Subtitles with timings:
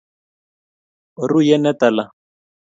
[1.21, 2.05] oruyen ne tala